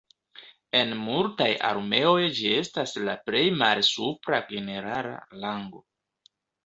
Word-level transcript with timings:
En 0.77 0.93
multaj 1.01 1.49
armeoj 1.67 2.23
ĝi 2.39 2.53
estas 2.61 2.95
la 3.09 3.15
plej 3.29 3.43
malsupra 3.61 4.41
generala 4.53 5.13
rango. 5.45 5.85